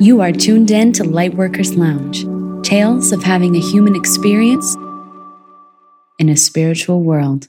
You 0.00 0.20
are 0.22 0.32
tuned 0.32 0.72
in 0.72 0.92
to 0.94 1.04
Lightworkers 1.04 1.76
Lounge 1.76 2.24
tales 2.66 3.12
of 3.12 3.22
having 3.22 3.54
a 3.54 3.60
human 3.60 3.94
experience 3.94 4.74
in 6.18 6.28
a 6.28 6.36
spiritual 6.36 7.02
world. 7.02 7.46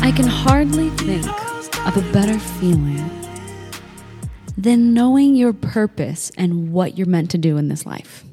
I 0.00 0.12
can 0.16 0.26
hardly 0.26 0.88
think 0.90 1.26
of 1.86 1.94
a 1.98 2.12
better 2.12 2.38
feeling 2.38 3.10
than 4.56 4.94
knowing 4.94 5.36
your 5.36 5.52
purpose 5.52 6.32
and 6.38 6.72
what 6.72 6.96
you're 6.96 7.06
meant 7.06 7.30
to 7.32 7.38
do 7.38 7.58
in 7.58 7.68
this 7.68 7.84
life. 7.84 8.24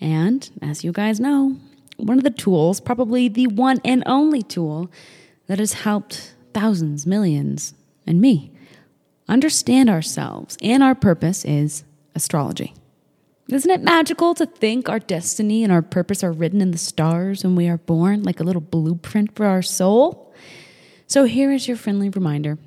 And 0.00 0.50
as 0.60 0.82
you 0.82 0.90
guys 0.90 1.20
know, 1.20 1.56
one 1.98 2.18
of 2.18 2.24
the 2.24 2.30
tools, 2.30 2.80
probably 2.80 3.28
the 3.28 3.46
one 3.46 3.80
and 3.84 4.02
only 4.06 4.42
tool 4.42 4.90
that 5.46 5.60
has 5.60 5.74
helped 5.74 6.34
thousands, 6.52 7.06
millions, 7.06 7.74
and 8.12 8.20
me 8.20 8.52
understand 9.26 9.88
ourselves 9.88 10.58
and 10.60 10.82
our 10.82 10.94
purpose 10.94 11.46
is 11.46 11.82
astrology. 12.14 12.74
Isn't 13.48 13.70
it 13.70 13.80
magical 13.80 14.34
to 14.34 14.44
think 14.44 14.90
our 14.90 14.98
destiny 14.98 15.64
and 15.64 15.72
our 15.72 15.80
purpose 15.80 16.22
are 16.22 16.30
written 16.30 16.60
in 16.60 16.72
the 16.72 16.78
stars 16.78 17.42
when 17.42 17.56
we 17.56 17.68
are 17.68 17.78
born, 17.78 18.22
like 18.22 18.38
a 18.38 18.44
little 18.44 18.60
blueprint 18.60 19.34
for 19.34 19.46
our 19.46 19.62
soul? 19.62 20.34
So, 21.06 21.24
here 21.24 21.50
is 21.50 21.66
your 21.66 21.76
friendly 21.78 22.10
reminder 22.10 22.58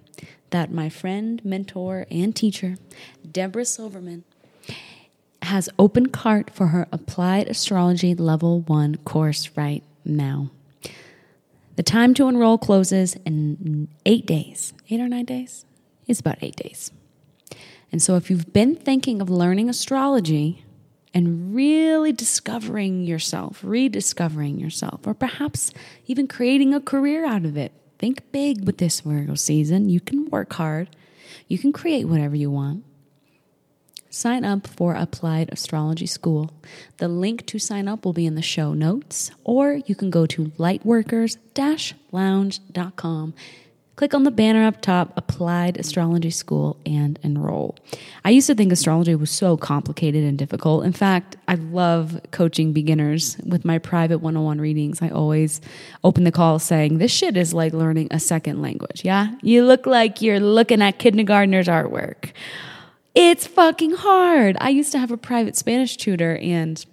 that 0.50 0.72
my 0.72 0.90
friend, 0.90 1.44
mentor, 1.46 2.08
and 2.10 2.36
teacher, 2.36 2.78
Deborah 3.32 3.66
Silverman, 3.66 4.24
has 5.44 5.70
open 5.78 6.08
cart 6.08 6.50
for 6.50 6.68
her 6.68 6.88
Applied 6.92 7.48
Astrology 7.48 8.16
Level 8.16 8.62
1 8.62 8.96
course 8.98 9.52
right 9.56 9.84
now. 10.04 10.50
The 11.76 11.84
time 11.84 12.14
to 12.16 12.28
enroll 12.28 12.58
closes 12.58 13.16
in 13.26 13.90
eight 14.06 14.26
days. 14.26 14.74
Eight 14.90 15.02
or 15.02 15.10
nine 15.10 15.26
days? 15.26 15.66
It's 16.08 16.20
about 16.20 16.38
eight 16.42 16.56
days. 16.56 16.92
And 17.92 18.02
so, 18.02 18.16
if 18.16 18.30
you've 18.30 18.54
been 18.54 18.76
thinking 18.76 19.22
of 19.22 19.30
learning 19.30 19.70
astrology 19.70 20.64
and 21.14 21.56
really 21.56 22.12
discovering 22.12 23.06
yourself, 23.06 23.62
rediscovering 23.64 24.60
yourself, 24.60 25.08
or 25.08 25.14
perhaps 25.14 25.72
even 26.08 26.28
creating 26.28 26.74
a 26.74 26.82
career 26.82 27.26
out 27.26 27.46
of 27.46 27.56
it, 27.58 27.72
think 28.00 28.32
big 28.32 28.66
with 28.66 28.78
this 28.78 29.02
Virgo 29.02 29.36
season. 29.36 29.90
You 29.90 30.00
can 30.00 30.30
work 30.30 30.54
hard, 30.54 30.96
you 31.48 31.58
can 31.58 31.72
create 31.72 32.06
whatever 32.06 32.36
you 32.36 32.52
want. 32.52 32.84
Sign 34.16 34.46
up 34.46 34.66
for 34.66 34.96
Applied 34.96 35.50
Astrology 35.52 36.06
School. 36.06 36.54
The 37.00 37.10
link 37.10 37.46
to 37.48 37.60
sign 37.60 37.90
up 37.90 38.06
will 38.06 38.14
be 38.14 38.26
in 38.26 38.36
the 38.36 38.42
show 38.42 38.74
notes, 38.74 39.30
or 39.44 39.82
you 39.88 39.94
can 39.94 40.10
go 40.10 40.26
to 40.28 40.46
lightworkers 40.58 41.36
lounge.com. 42.14 43.34
Click 43.98 44.14
on 44.14 44.24
the 44.24 44.32
banner 44.32 44.66
up 44.66 44.82
top, 44.82 45.12
Applied 45.18 45.76
Astrology 45.76 46.30
School, 46.30 46.78
and 46.86 47.20
enroll. 47.24 47.76
I 48.24 48.30
used 48.30 48.48
to 48.48 48.56
think 48.56 48.72
astrology 48.72 49.16
was 49.16 49.32
so 49.32 49.58
complicated 49.58 50.24
and 50.24 50.38
difficult. 50.38 50.86
In 50.86 50.94
fact, 50.94 51.36
I 51.50 51.56
love 51.56 52.18
coaching 52.32 52.72
beginners 52.72 53.36
with 53.46 53.66
my 53.66 53.80
private 53.80 54.20
one 54.20 54.38
on 54.38 54.46
one 54.46 54.62
readings. 54.62 55.02
I 55.02 55.10
always 55.10 55.60
open 56.06 56.24
the 56.24 56.32
call 56.32 56.60
saying, 56.60 57.00
This 57.00 57.12
shit 57.12 57.36
is 57.36 57.54
like 57.54 57.74
learning 57.74 58.08
a 58.12 58.22
second 58.22 58.62
language. 58.62 59.04
Yeah? 59.04 59.36
You 59.42 59.66
look 59.66 59.86
like 59.86 60.22
you're 60.22 60.40
looking 60.40 60.82
at 60.82 61.00
kindergartner's 61.00 61.68
artwork. 61.68 62.32
It's 63.16 63.48
fucking 63.48 63.94
hard. 63.94 64.58
I 64.60 64.70
used 64.70 64.92
to 64.92 65.00
have 65.00 65.10
a 65.10 65.18
private 65.18 65.56
Spanish 65.56 65.96
tutor 65.96 66.38
and 66.38 66.86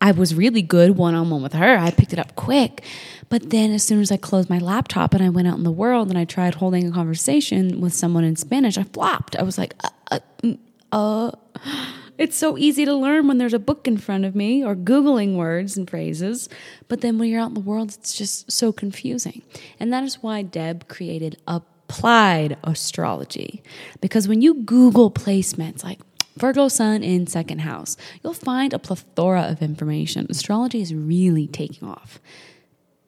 I 0.00 0.12
was 0.12 0.34
really 0.34 0.62
good 0.62 0.96
one 0.96 1.14
on 1.14 1.30
one 1.30 1.42
with 1.42 1.54
her. 1.54 1.76
I 1.76 1.90
picked 1.90 2.12
it 2.12 2.18
up 2.18 2.36
quick. 2.36 2.84
But 3.28 3.50
then, 3.50 3.72
as 3.72 3.82
soon 3.82 4.00
as 4.00 4.12
I 4.12 4.16
closed 4.16 4.48
my 4.48 4.58
laptop 4.58 5.14
and 5.14 5.24
I 5.24 5.30
went 5.30 5.48
out 5.48 5.58
in 5.58 5.64
the 5.64 5.72
world 5.72 6.08
and 6.10 6.18
I 6.18 6.24
tried 6.24 6.54
holding 6.54 6.86
a 6.86 6.92
conversation 6.92 7.80
with 7.80 7.92
someone 7.92 8.22
in 8.22 8.36
Spanish, 8.36 8.78
I 8.78 8.84
flopped. 8.84 9.34
I 9.36 9.42
was 9.42 9.58
like, 9.58 9.74
uh, 9.82 10.20
uh, 10.52 10.60
uh. 10.92 11.30
It's 12.18 12.36
so 12.36 12.56
easy 12.56 12.86
to 12.86 12.94
learn 12.94 13.28
when 13.28 13.36
there's 13.36 13.52
a 13.52 13.58
book 13.58 13.86
in 13.86 13.98
front 13.98 14.24
of 14.24 14.34
me 14.34 14.64
or 14.64 14.74
Googling 14.74 15.36
words 15.36 15.76
and 15.76 15.90
phrases. 15.90 16.48
But 16.88 17.02
then 17.02 17.18
when 17.18 17.28
you're 17.28 17.40
out 17.40 17.48
in 17.48 17.54
the 17.54 17.60
world, 17.60 17.90
it's 17.90 18.16
just 18.16 18.50
so 18.50 18.72
confusing. 18.72 19.42
And 19.78 19.92
that 19.92 20.02
is 20.02 20.22
why 20.22 20.40
Deb 20.40 20.88
created 20.88 21.36
a 21.46 21.60
applied 21.88 22.56
astrology. 22.64 23.62
Because 24.00 24.26
when 24.26 24.42
you 24.42 24.54
Google 24.54 25.10
placements 25.10 25.84
like 25.84 26.00
Virgo 26.36 26.68
sun 26.68 27.02
in 27.02 27.26
second 27.26 27.60
house, 27.60 27.96
you'll 28.22 28.34
find 28.34 28.72
a 28.72 28.78
plethora 28.78 29.42
of 29.42 29.62
information. 29.62 30.26
Astrology 30.28 30.82
is 30.82 30.94
really 30.94 31.46
taking 31.46 31.88
off. 31.88 32.20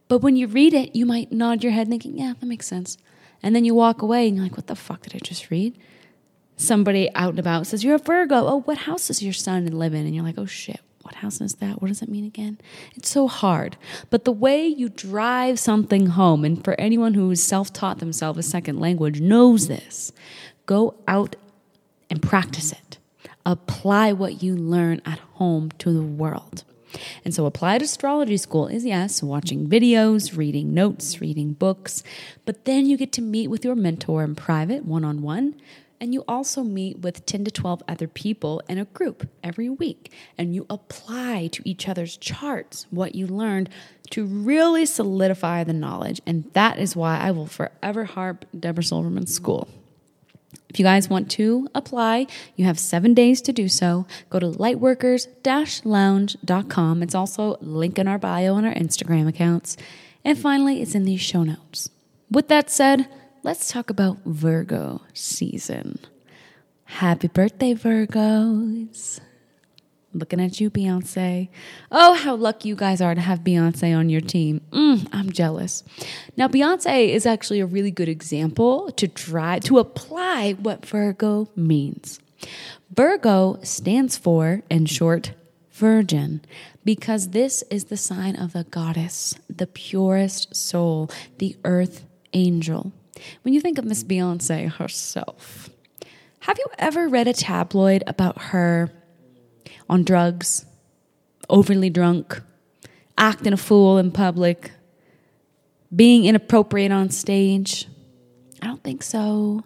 But 0.07 0.21
when 0.21 0.37
you 0.37 0.47
read 0.47 0.73
it, 0.73 0.97
you 0.97 1.05
might 1.05 1.33
nod 1.33 1.63
your 1.63 1.73
head 1.73 1.89
thinking, 1.89 2.17
yeah, 2.17 2.33
that 2.39 2.47
makes 2.47 2.67
sense. 2.67 2.97
And 3.43 3.55
then 3.55 3.65
you 3.65 3.75
walk 3.75 4.01
away 4.01 4.27
and 4.27 4.37
you're 4.37 4.47
like, 4.47 4.57
what 4.57 4.69
the 4.69 4.77
fuck 4.77 5.03
did 5.03 5.15
I 5.15 5.19
just 5.19 5.51
read? 5.51 5.77
Somebody 6.57 7.11
out 7.15 7.31
and 7.31 7.39
about 7.39 7.69
says, 7.69 7.85
You're 7.85 7.95
a 7.95 7.99
Virgo. 7.99 8.35
Oh, 8.35 8.61
what 8.63 8.79
house 8.79 9.07
does 9.07 9.23
your 9.23 9.33
sun 9.33 9.65
live 9.67 9.95
in? 9.95 10.05
And 10.07 10.13
you're 10.13 10.25
like, 10.25 10.39
Oh 10.39 10.47
shit, 10.47 10.81
what 11.09 11.15
house 11.15 11.41
is 11.41 11.55
that? 11.55 11.81
What 11.81 11.89
does 11.89 12.03
it 12.03 12.11
mean 12.11 12.27
again? 12.27 12.59
It's 12.95 13.09
so 13.09 13.29
hard. 13.29 13.79
But 14.11 14.27
the 14.27 14.33
way 14.33 14.67
you 14.67 14.91
drive 14.91 15.59
something 15.59 16.09
home, 16.09 16.45
and 16.45 16.63
for 16.63 16.79
anyone 16.79 17.15
who 17.15 17.31
has 17.31 17.43
self 17.43 17.73
taught 17.73 17.99
themselves 17.99 18.39
a 18.39 18.43
second 18.43 18.79
language 18.79 19.19
knows 19.19 19.69
this, 19.69 20.13
go 20.67 20.97
out 21.09 21.35
and 22.11 22.21
practice 22.21 22.73
it. 22.73 22.99
Apply 23.47 24.13
what 24.13 24.43
you 24.43 24.55
learn 24.55 25.01
at 25.07 25.19
home 25.19 25.71
to 25.79 25.95
the 25.95 26.03
world. 26.03 26.65
And 27.25 27.35
so, 27.35 27.47
applied 27.47 27.81
astrology 27.81 28.37
school 28.37 28.67
is 28.67 28.85
yes, 28.85 29.23
watching 29.23 29.67
videos, 29.67 30.37
reading 30.37 30.75
notes, 30.75 31.23
reading 31.23 31.55
books, 31.55 32.03
but 32.45 32.67
then 32.67 32.85
you 32.85 32.99
get 32.99 33.13
to 33.13 33.23
meet 33.23 33.49
with 33.49 33.65
your 33.65 33.75
mentor 33.75 34.25
in 34.25 34.35
private, 34.35 34.85
one 34.85 35.07
on 35.07 35.23
one, 35.23 35.55
and 36.01 36.15
you 36.15 36.25
also 36.29 36.63
meet 36.63 37.01
with 37.01 37.27
10 37.27 37.45
to 37.45 37.51
12 37.51 37.83
other 37.89 38.07
people 38.07 38.63
in 38.69 38.79
a 38.79 38.85
group 38.85 39.29
every 39.43 39.69
week. 39.69 40.13
And 40.37 40.55
you 40.55 40.67
apply 40.71 41.49
to 41.49 41.69
each 41.69 41.89
other's 41.89 42.17
charts 42.17 42.87
what 42.91 43.15
you 43.15 43.27
learned 43.27 43.69
to 44.11 44.25
really 44.25 44.87
solidify 44.87 45.65
the 45.65 45.73
knowledge. 45.73 46.21
And 46.27 46.51
that 46.53 46.79
is 46.79 46.95
why 46.95 47.19
I 47.19 47.31
will 47.31 47.47
forever 47.47 48.05
harp 48.05 48.45
Deborah 48.59 48.85
Silverman's 48.85 49.35
school. 49.35 49.69
If 50.71 50.79
you 50.79 50.85
guys 50.85 51.09
want 51.09 51.31
to 51.33 51.69
apply, 51.75 52.27
you 52.57 52.67
have 52.67 52.79
seven 52.79 53.15
days 53.15 53.41
to 53.43 53.53
do 53.53 53.69
so. 53.69 54.07
Go 54.31 54.39
to 54.39 54.47
lightworkers 54.47 55.27
lounge.com. 55.85 57.03
It's 57.03 57.15
also 57.15 57.57
link 57.61 57.99
in 57.99 58.07
our 58.07 58.19
bio 58.19 58.55
on 58.55 58.65
our 58.65 58.75
Instagram 58.75 59.29
accounts. 59.29 59.77
And 60.25 60.39
finally, 60.39 60.83
it's 60.83 60.95
in 60.95 61.05
these 61.05 61.21
show 61.21 61.43
notes. 61.43 61.91
With 62.31 62.49
that 62.49 62.71
said, 62.71 63.09
let's 63.43 63.71
talk 63.71 63.91
about 63.91 64.19
Virgo 64.25 65.03
season. 65.15 65.99
Happy 66.85 67.29
birthday, 67.29 67.75
Virgos. 67.75 69.21
Looking 70.15 70.41
at 70.41 70.59
you, 70.59 70.71
Beyonce. 70.71 71.49
Oh, 71.93 72.15
how 72.15 72.35
lucky 72.35 72.71
you 72.71 72.75
guys 72.75 73.01
are 73.01 73.15
to 73.15 73.21
have 73.21 73.41
Beyonce 73.41 73.97
on 73.97 74.09
your 74.09 74.23
team. 74.23 74.63
Mm, 74.71 75.07
I'm 75.13 75.31
jealous. 75.31 75.85
Now, 76.37 76.49
Beyonce 76.49 77.11
is 77.11 77.27
actually 77.27 77.61
a 77.61 77.67
really 77.67 77.91
good 77.91 78.09
example 78.09 78.91
to 78.93 79.07
try 79.07 79.59
to 79.61 79.79
apply 79.79 80.53
what 80.55 80.87
Virgo 80.87 81.51
means. 81.55 82.21
Virgo 82.95 83.59
stands 83.63 84.17
for, 84.17 84.63
in 84.71 84.87
short, 84.87 85.33
virgin, 85.71 86.41
because 86.85 87.29
this 87.29 87.63
is 87.71 87.85
the 87.85 87.97
sign 87.97 88.35
of 88.35 88.55
the 88.55 88.65
goddess, 88.65 89.35
the 89.49 89.67
purest 89.67 90.57
soul, 90.57 91.11
the 91.37 91.55
earth 91.65 92.07
angel. 92.33 92.93
When 93.43 93.55
you 93.55 93.61
think 93.61 93.79
of 93.79 93.85
Miss 93.85 94.05
Beyonce 94.05 94.73
herself, 94.73 95.71
have 96.41 96.59
you 96.59 96.67
ever 96.79 97.09
read 97.09 97.29
a 97.29 97.33
tabloid 97.33 98.05
about 98.07 98.41
her 98.43 98.91
on 99.89 100.05
drugs, 100.05 100.65
overly 101.49 101.91
drunk, 101.91 102.41
acting 103.17 103.53
a 103.53 103.57
fool 103.57 103.99
in 103.99 104.13
public, 104.13 104.73
being 105.95 106.25
inappropriate 106.25 106.93
on 106.93 107.11
stage? 107.11 107.89
I 108.63 108.67
don't 108.67 108.83
think 108.83 109.03
so. 109.03 109.65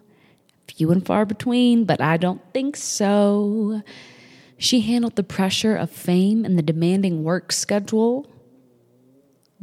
Few 0.67 0.91
and 0.91 1.05
far 1.05 1.25
between, 1.25 1.85
but 1.85 2.01
I 2.01 2.17
don't 2.17 2.41
think 2.53 2.75
so. 2.75 3.81
She 4.57 4.81
handled 4.81 5.15
the 5.15 5.23
pressure 5.23 5.75
of 5.75 5.91
fame 5.91 6.45
and 6.45 6.57
the 6.57 6.61
demanding 6.63 7.23
work 7.23 7.51
schedule 7.51 8.29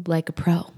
like 0.07 0.29
a 0.29 0.33
pro, 0.33 0.73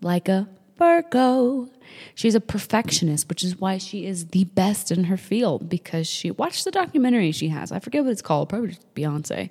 like 0.00 0.28
a 0.28 0.48
Virgo. 0.78 1.68
She's 2.14 2.34
a 2.34 2.40
perfectionist, 2.40 3.28
which 3.28 3.42
is 3.44 3.58
why 3.58 3.78
she 3.78 4.06
is 4.06 4.28
the 4.28 4.44
best 4.44 4.90
in 4.90 5.04
her 5.04 5.16
field 5.16 5.68
because 5.68 6.06
she 6.06 6.30
watched 6.30 6.64
the 6.64 6.70
documentary 6.70 7.32
she 7.32 7.48
has. 7.48 7.72
I 7.72 7.80
forget 7.80 8.04
what 8.04 8.12
it's 8.12 8.22
called, 8.22 8.48
probably 8.48 8.76
Beyonce. 8.94 9.50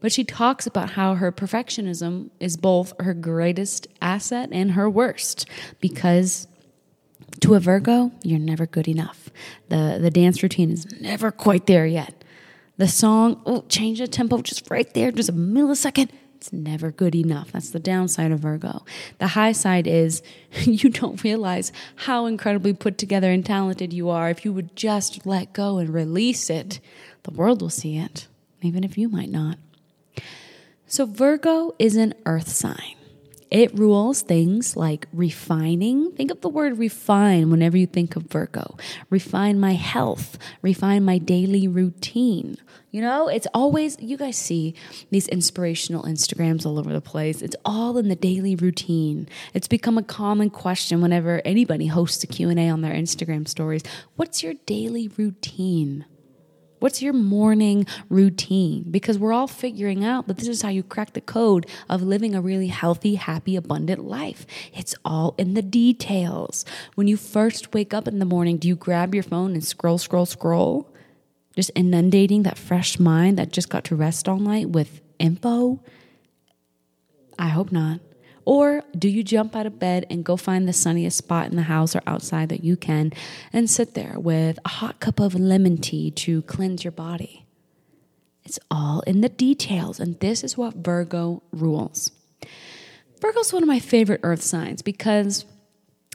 But 0.00 0.12
she 0.12 0.24
talks 0.24 0.66
about 0.66 0.90
how 0.90 1.14
her 1.14 1.32
perfectionism 1.32 2.30
is 2.38 2.56
both 2.56 2.92
her 3.00 3.14
greatest 3.14 3.88
asset 4.00 4.48
and 4.52 4.72
her 4.72 4.88
worst 4.88 5.46
because 5.80 6.46
to 7.40 7.54
a 7.54 7.60
Virgo, 7.60 8.12
you're 8.22 8.38
never 8.38 8.66
good 8.66 8.88
enough. 8.88 9.30
The 9.68 9.98
the 10.00 10.10
dance 10.10 10.42
routine 10.42 10.70
is 10.70 10.86
never 11.00 11.30
quite 11.30 11.66
there 11.66 11.86
yet. 11.86 12.24
The 12.76 12.88
song, 12.88 13.42
oh, 13.44 13.64
change 13.68 13.98
the 13.98 14.06
tempo 14.06 14.40
just 14.40 14.70
right 14.70 14.92
there, 14.94 15.10
just 15.10 15.28
a 15.28 15.32
millisecond, 15.32 16.10
It's 16.38 16.52
never 16.52 16.92
good 16.92 17.16
enough. 17.16 17.50
That's 17.50 17.70
the 17.70 17.80
downside 17.80 18.30
of 18.30 18.38
Virgo. 18.38 18.84
The 19.18 19.26
high 19.26 19.50
side 19.50 19.88
is 19.88 20.22
you 20.62 20.88
don't 20.88 21.24
realize 21.24 21.72
how 21.96 22.26
incredibly 22.26 22.72
put 22.72 22.96
together 22.96 23.32
and 23.32 23.44
talented 23.44 23.92
you 23.92 24.08
are. 24.08 24.30
If 24.30 24.44
you 24.44 24.52
would 24.52 24.76
just 24.76 25.26
let 25.26 25.52
go 25.52 25.78
and 25.78 25.92
release 25.92 26.48
it, 26.48 26.78
the 27.24 27.32
world 27.32 27.60
will 27.60 27.70
see 27.70 27.98
it, 27.98 28.28
even 28.62 28.84
if 28.84 28.96
you 28.96 29.08
might 29.08 29.30
not. 29.30 29.58
So, 30.86 31.06
Virgo 31.06 31.74
is 31.80 31.96
an 31.96 32.14
earth 32.24 32.48
sign. 32.48 32.94
It 33.50 33.76
rules 33.78 34.22
things 34.22 34.76
like 34.76 35.06
refining. 35.12 36.12
Think 36.12 36.30
of 36.30 36.40
the 36.42 36.48
word 36.48 36.78
refine 36.78 37.50
whenever 37.50 37.76
you 37.76 37.86
think 37.86 38.14
of 38.16 38.24
Virgo. 38.24 38.76
Refine 39.08 39.58
my 39.58 39.72
health, 39.72 40.38
refine 40.60 41.04
my 41.04 41.18
daily 41.18 41.66
routine. 41.66 42.56
You 42.90 43.02
know, 43.02 43.28
it's 43.28 43.46
always, 43.52 43.98
you 44.00 44.16
guys 44.16 44.36
see 44.36 44.74
these 45.10 45.28
inspirational 45.28 46.04
Instagrams 46.04 46.64
all 46.64 46.78
over 46.78 46.92
the 46.92 47.00
place. 47.00 47.42
It's 47.42 47.56
all 47.64 47.98
in 47.98 48.08
the 48.08 48.16
daily 48.16 48.54
routine. 48.54 49.28
It's 49.54 49.68
become 49.68 49.98
a 49.98 50.02
common 50.02 50.50
question 50.50 51.00
whenever 51.00 51.42
anybody 51.44 51.86
hosts 51.86 52.24
a 52.24 52.26
Q&A 52.26 52.68
on 52.68 52.80
their 52.80 52.94
Instagram 52.94 53.46
stories. 53.46 53.82
What's 54.16 54.42
your 54.42 54.54
daily 54.66 55.08
routine? 55.08 56.06
What's 56.78 57.02
your 57.02 57.12
morning 57.12 57.86
routine? 58.08 58.84
Because 58.90 59.18
we're 59.18 59.32
all 59.32 59.48
figuring 59.48 60.04
out 60.04 60.28
that 60.28 60.38
this 60.38 60.48
is 60.48 60.62
how 60.62 60.68
you 60.68 60.82
crack 60.82 61.12
the 61.12 61.20
code 61.20 61.66
of 61.88 62.02
living 62.02 62.34
a 62.34 62.40
really 62.40 62.68
healthy, 62.68 63.16
happy, 63.16 63.56
abundant 63.56 64.04
life. 64.04 64.46
It's 64.72 64.94
all 65.04 65.34
in 65.38 65.54
the 65.54 65.62
details. 65.62 66.64
When 66.94 67.08
you 67.08 67.16
first 67.16 67.74
wake 67.74 67.92
up 67.92 68.06
in 68.06 68.18
the 68.18 68.24
morning, 68.24 68.58
do 68.58 68.68
you 68.68 68.76
grab 68.76 69.14
your 69.14 69.24
phone 69.24 69.54
and 69.54 69.64
scroll, 69.64 69.98
scroll, 69.98 70.26
scroll? 70.26 70.92
Just 71.56 71.72
inundating 71.74 72.44
that 72.44 72.58
fresh 72.58 73.00
mind 73.00 73.38
that 73.38 73.52
just 73.52 73.68
got 73.68 73.84
to 73.84 73.96
rest 73.96 74.28
all 74.28 74.38
night 74.38 74.68
with 74.68 75.00
info? 75.18 75.80
I 77.38 77.48
hope 77.48 77.72
not. 77.72 78.00
Or 78.48 78.82
do 78.98 79.10
you 79.10 79.22
jump 79.22 79.54
out 79.54 79.66
of 79.66 79.78
bed 79.78 80.06
and 80.08 80.24
go 80.24 80.38
find 80.38 80.66
the 80.66 80.72
sunniest 80.72 81.18
spot 81.18 81.50
in 81.50 81.56
the 81.56 81.64
house 81.64 81.94
or 81.94 82.00
outside 82.06 82.48
that 82.48 82.64
you 82.64 82.78
can 82.78 83.12
and 83.52 83.68
sit 83.68 83.92
there 83.92 84.18
with 84.18 84.58
a 84.64 84.70
hot 84.70 85.00
cup 85.00 85.20
of 85.20 85.34
lemon 85.34 85.76
tea 85.76 86.10
to 86.12 86.40
cleanse 86.40 86.82
your 86.82 86.92
body? 86.92 87.44
It's 88.44 88.58
all 88.70 89.00
in 89.00 89.20
the 89.20 89.28
details, 89.28 90.00
and 90.00 90.18
this 90.20 90.42
is 90.42 90.56
what 90.56 90.76
Virgo 90.76 91.42
rules. 91.52 92.10
Virgo 93.20 93.40
is 93.40 93.52
one 93.52 93.62
of 93.62 93.68
my 93.68 93.80
favorite 93.80 94.20
earth 94.22 94.40
signs 94.40 94.80
because, 94.80 95.44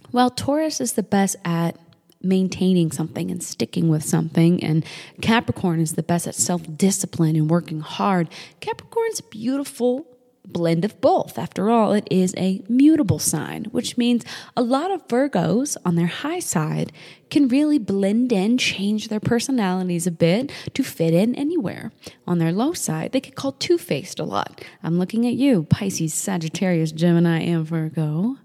while 0.09 0.31
Taurus 0.31 0.81
is 0.81 0.93
the 0.93 1.03
best 1.03 1.35
at 1.45 1.77
maintaining 2.23 2.91
something 2.91 3.29
and 3.29 3.43
sticking 3.43 3.89
with 3.89 4.03
something. 4.03 4.63
And 4.63 4.83
Capricorn 5.21 5.79
is 5.79 5.93
the 5.93 6.01
best 6.01 6.25
at 6.25 6.33
self 6.33 6.63
discipline 6.77 7.35
and 7.35 7.47
working 7.47 7.81
hard. 7.81 8.27
Capricorn's 8.59 9.21
beautiful 9.21 10.07
blend 10.45 10.83
of 10.83 10.99
both. 11.01 11.37
After 11.37 11.69
all, 11.69 11.93
it 11.93 12.07
is 12.11 12.33
a 12.37 12.61
mutable 12.67 13.19
sign, 13.19 13.65
which 13.65 13.97
means 13.97 14.25
a 14.55 14.61
lot 14.61 14.91
of 14.91 15.07
Virgos 15.07 15.77
on 15.85 15.95
their 15.95 16.07
high 16.07 16.39
side 16.39 16.91
can 17.29 17.47
really 17.47 17.79
blend 17.79 18.31
in, 18.31 18.57
change 18.57 19.07
their 19.07 19.19
personalities 19.19 20.05
a 20.05 20.11
bit 20.11 20.51
to 20.73 20.83
fit 20.83 21.13
in 21.13 21.33
anywhere. 21.35 21.91
On 22.27 22.37
their 22.37 22.51
low 22.51 22.73
side, 22.73 23.11
they 23.11 23.21
get 23.21 23.35
called 23.35 23.59
two 23.59 23.77
faced 23.77 24.19
a 24.19 24.23
lot. 24.23 24.63
I'm 24.83 24.99
looking 24.99 25.25
at 25.25 25.33
you, 25.33 25.63
Pisces, 25.63 26.13
Sagittarius, 26.13 26.91
Gemini, 26.91 27.39
and 27.39 27.65
Virgo. 27.65 28.37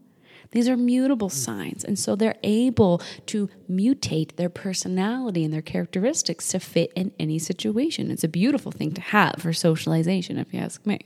These 0.53 0.69
are 0.69 0.77
mutable 0.79 1.29
signs. 1.29 1.85
And 1.85 1.99
so 1.99 2.17
they're 2.17 2.39
able 2.43 3.03
to 3.27 3.51
mutate 3.71 4.37
their 4.37 4.49
personality 4.49 5.45
and 5.45 5.53
their 5.53 5.61
characteristics 5.61 6.49
to 6.49 6.61
fit 6.61 6.91
in 6.97 7.13
any 7.19 7.39
situation. 7.39 8.11
It's 8.11 8.25
a 8.25 8.29
beautiful 8.29 8.73
thing 8.73 8.93
to 8.93 9.01
have 9.03 9.37
for 9.41 9.53
socialization, 9.53 10.39
if 10.39 10.55
you 10.55 10.61
ask 10.61 10.87
me. 10.87 11.01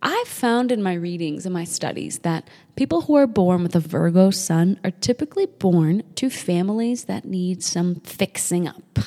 I've 0.00 0.28
found 0.28 0.70
in 0.70 0.82
my 0.82 0.94
readings 0.94 1.44
and 1.44 1.52
my 1.52 1.64
studies 1.64 2.20
that 2.20 2.48
people 2.76 3.02
who 3.02 3.16
are 3.16 3.26
born 3.26 3.62
with 3.62 3.74
a 3.74 3.80
Virgo 3.80 4.30
sun 4.30 4.78
are 4.84 4.92
typically 4.92 5.46
born 5.46 6.02
to 6.14 6.30
families 6.30 7.04
that 7.04 7.24
need 7.24 7.62
some 7.62 7.96
fixing 8.00 8.68
up. 8.68 9.00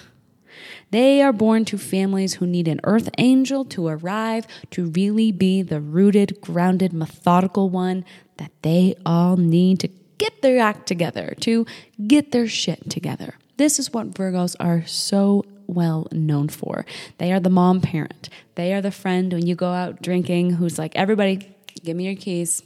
They 0.92 1.22
are 1.22 1.32
born 1.32 1.64
to 1.66 1.78
families 1.78 2.36
who 2.36 2.46
need 2.46 2.68
an 2.68 2.82
earth 2.84 3.10
angel 3.18 3.64
to 3.66 3.88
arrive 3.88 4.46
to 4.72 4.88
really 4.88 5.32
be 5.32 5.62
the 5.62 5.80
rooted, 5.80 6.42
grounded, 6.42 6.92
methodical 6.92 7.70
one 7.70 8.04
that 8.36 8.52
they 8.62 8.96
all 9.06 9.38
need 9.38 9.80
to 9.80 9.88
get 10.18 10.42
their 10.42 10.60
act 10.60 10.88
together, 10.88 11.34
to 11.40 11.66
get 12.06 12.32
their 12.32 12.48
shit 12.48 12.90
together. 12.90 13.36
This 13.56 13.80
is 13.80 13.94
what 13.94 14.12
Virgos 14.12 14.56
are 14.60 14.86
so 14.86 15.46
well 15.72 16.08
known 16.12 16.50
for. 16.50 16.86
They 17.18 17.32
are 17.32 17.40
the 17.40 17.50
mom 17.50 17.82
parent. 17.82 18.30
They 18.56 18.74
are 18.74 18.82
the 18.82 18.92
friend 18.92 19.34
when 19.34 19.46
you 19.46 19.56
go 19.56 19.72
out 19.72 20.02
drinking 20.02 20.52
who's 20.52 20.78
like, 20.78 20.96
everybody, 20.96 21.56
give 21.84 21.98
me 21.98 22.06
your 22.06 22.16
keys. 22.16 22.64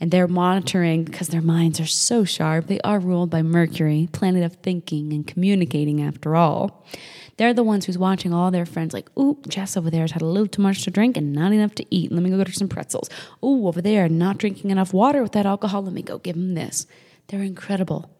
And 0.00 0.10
they're 0.10 0.28
monitoring 0.28 1.04
because 1.04 1.28
their 1.28 1.42
minds 1.42 1.80
are 1.80 1.86
so 1.86 2.24
sharp. 2.24 2.66
They 2.66 2.80
are 2.80 2.98
ruled 2.98 3.30
by 3.30 3.42
Mercury, 3.42 4.08
planet 4.12 4.44
of 4.44 4.54
thinking 4.56 5.12
and 5.12 5.26
communicating 5.26 6.02
after 6.02 6.36
all. 6.36 6.84
They're 7.36 7.54
the 7.54 7.62
ones 7.62 7.86
who's 7.86 7.98
watching 7.98 8.34
all 8.34 8.50
their 8.50 8.66
friends 8.66 8.92
like, 8.92 9.08
ooh, 9.18 9.40
Jess 9.48 9.76
over 9.76 9.90
there 9.90 10.02
has 10.02 10.12
had 10.12 10.22
a 10.22 10.26
little 10.26 10.46
too 10.46 10.62
much 10.62 10.82
to 10.82 10.90
drink 10.90 11.16
and 11.16 11.32
not 11.32 11.52
enough 11.52 11.74
to 11.76 11.94
eat. 11.94 12.12
Let 12.12 12.22
me 12.22 12.30
go 12.30 12.38
get 12.38 12.48
her 12.48 12.52
some 12.52 12.68
pretzels. 12.68 13.08
Ooh, 13.42 13.66
over 13.66 13.80
there, 13.80 14.08
not 14.08 14.38
drinking 14.38 14.70
enough 14.70 14.92
water 14.92 15.22
with 15.22 15.32
that 15.32 15.46
alcohol. 15.46 15.82
Let 15.82 15.92
me 15.92 16.02
go 16.02 16.18
give 16.18 16.36
him 16.36 16.54
this. 16.54 16.86
They're 17.28 17.42
incredible. 17.42 18.10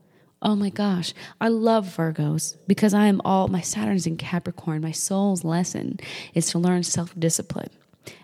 Oh 0.45 0.57
my 0.57 0.71
gosh, 0.71 1.15
I 1.41 1.49
love 1.49 1.87
Virgos 1.87 2.57
because 2.67 2.93
I 2.93 3.07
am 3.07 3.21
all, 3.25 3.47
my 3.47 3.61
Saturn's 3.61 4.09
in 4.09 4.17
Capricorn. 4.17 4.83
My 4.83 4.91
soul's 4.91 5.45
lesson 5.45 6.01
is 6.35 6.51
to 6.51 6.59
learn 6.59 6.83
self 6.83 7.15
discipline. 7.17 7.71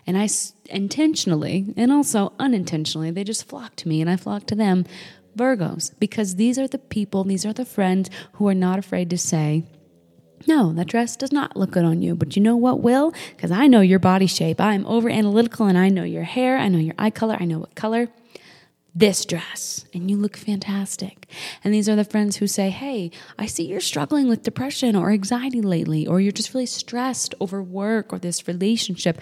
And 0.05 0.17
I 0.17 0.27
intentionally 0.65 1.73
and 1.77 1.93
also 1.93 2.33
unintentionally, 2.37 3.09
they 3.11 3.23
just 3.23 3.47
flock 3.47 3.77
to 3.77 3.87
me 3.87 4.01
and 4.01 4.09
I 4.09 4.17
flock 4.17 4.45
to 4.47 4.55
them, 4.55 4.85
Virgos, 5.37 5.93
because 5.97 6.35
these 6.35 6.59
are 6.59 6.67
the 6.67 6.77
people, 6.77 7.23
these 7.23 7.45
are 7.45 7.53
the 7.53 7.63
friends 7.63 8.09
who 8.33 8.49
are 8.49 8.53
not 8.53 8.77
afraid 8.77 9.09
to 9.11 9.17
say, 9.17 9.63
no, 10.45 10.73
that 10.73 10.87
dress 10.87 11.15
does 11.15 11.31
not 11.31 11.55
look 11.55 11.71
good 11.71 11.85
on 11.85 12.01
you. 12.01 12.15
But 12.15 12.35
you 12.35 12.41
know 12.41 12.57
what 12.57 12.81
will? 12.81 13.13
Because 13.35 13.51
I 13.51 13.67
know 13.67 13.81
your 13.81 13.99
body 13.99 14.27
shape. 14.27 14.59
I'm 14.59 14.85
over 14.85 15.09
analytical 15.09 15.67
and 15.67 15.77
I 15.77 15.87
know 15.87 16.03
your 16.03 16.23
hair. 16.23 16.57
I 16.57 16.67
know 16.67 16.79
your 16.79 16.95
eye 16.97 17.11
color. 17.11 17.37
I 17.39 17.45
know 17.45 17.59
what 17.59 17.75
color 17.75 18.09
this 18.95 19.25
dress 19.25 19.85
and 19.93 20.09
you 20.09 20.17
look 20.17 20.35
fantastic. 20.35 21.27
And 21.63 21.73
these 21.73 21.87
are 21.87 21.95
the 21.95 22.03
friends 22.03 22.37
who 22.37 22.47
say, 22.47 22.69
Hey, 22.69 23.11
I 23.37 23.45
see 23.45 23.65
you're 23.65 23.79
struggling 23.79 24.27
with 24.27 24.43
depression 24.43 24.95
or 24.95 25.11
anxiety 25.11 25.61
lately, 25.61 26.07
or 26.07 26.19
you're 26.19 26.31
just 26.31 26.53
really 26.53 26.65
stressed 26.65 27.35
over 27.39 27.61
work 27.61 28.11
or 28.11 28.19
this 28.19 28.47
relationship. 28.47 29.19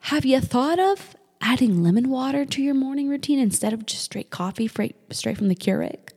Have 0.00 0.24
you 0.24 0.40
thought 0.40 0.78
of 0.78 1.16
adding 1.40 1.82
lemon 1.82 2.08
water 2.08 2.44
to 2.44 2.62
your 2.62 2.74
morning 2.74 3.08
routine 3.08 3.38
instead 3.38 3.72
of 3.72 3.86
just 3.86 4.04
straight 4.04 4.30
coffee 4.30 4.68
straight 4.68 5.38
from 5.38 5.48
the 5.48 5.56
Keurig? 5.56 6.10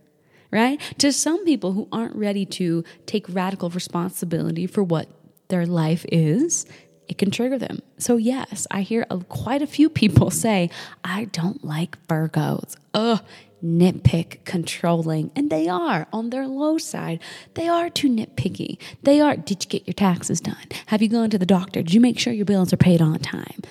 Right? 0.51 0.81
To 0.97 1.13
some 1.13 1.45
people 1.45 1.71
who 1.71 1.87
aren't 1.93 2.15
ready 2.15 2.45
to 2.45 2.83
take 3.05 3.25
radical 3.29 3.69
responsibility 3.69 4.67
for 4.67 4.83
what 4.83 5.07
their 5.47 5.65
life 5.65 6.05
is, 6.11 6.65
it 7.07 7.17
can 7.17 7.31
trigger 7.31 7.57
them. 7.57 7.81
So, 7.97 8.17
yes, 8.17 8.67
I 8.71 8.81
hear 8.81 9.05
a, 9.09 9.19
quite 9.19 9.61
a 9.61 9.67
few 9.67 9.89
people 9.89 10.29
say, 10.31 10.69
I 11.03 11.25
don't 11.25 11.63
like 11.63 11.97
Virgos. 12.07 12.75
Ugh, 12.93 13.21
nitpick, 13.63 14.43
controlling. 14.45 15.31
And 15.35 15.49
they 15.49 15.67
are 15.67 16.07
on 16.11 16.29
their 16.29 16.47
low 16.47 16.77
side. 16.77 17.19
They 17.53 17.67
are 17.67 17.89
too 17.89 18.09
nitpicky. 18.09 18.77
They 19.03 19.21
are, 19.21 19.35
did 19.35 19.63
you 19.63 19.69
get 19.69 19.87
your 19.87 19.93
taxes 19.93 20.41
done? 20.41 20.55
Have 20.87 21.01
you 21.01 21.09
gone 21.09 21.29
to 21.29 21.37
the 21.37 21.45
doctor? 21.45 21.81
Did 21.81 21.93
you 21.93 22.01
make 22.01 22.19
sure 22.19 22.33
your 22.33 22.45
bills 22.45 22.73
are 22.73 22.77
paid 22.77 23.01
on 23.01 23.19
time? 23.19 23.61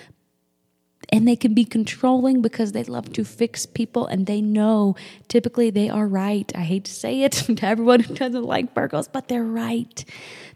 And 1.13 1.27
they 1.27 1.35
can 1.35 1.55
be 1.55 1.65
controlling 1.65 2.41
because 2.41 2.71
they 2.71 2.85
love 2.85 3.13
to 3.15 3.25
fix 3.25 3.67
people 3.67 4.07
and 4.07 4.27
they 4.27 4.41
know 4.41 4.95
typically 5.27 5.71
they 5.71 5.89
are 5.89 6.07
right. 6.07 6.51
I 6.55 6.61
hate 6.61 6.85
to 6.85 6.93
say 6.93 7.23
it 7.23 7.33
to 7.33 7.67
everyone 7.67 8.01
who 8.01 8.15
doesn't 8.15 8.45
like 8.45 8.75
Virgos, 8.75 9.09
but 9.13 9.27
they're 9.27 9.43
right. 9.43 10.05